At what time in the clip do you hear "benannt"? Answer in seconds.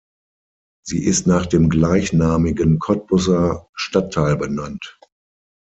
4.35-4.97